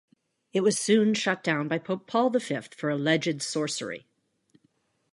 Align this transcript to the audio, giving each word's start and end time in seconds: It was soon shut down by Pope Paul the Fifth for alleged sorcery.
It 0.51 0.61
was 0.61 0.79
soon 0.79 1.13
shut 1.13 1.43
down 1.43 1.67
by 1.67 1.77
Pope 1.77 2.07
Paul 2.07 2.31
the 2.31 2.39
Fifth 2.39 2.73
for 2.73 2.89
alleged 2.89 3.43
sorcery. 3.43 4.07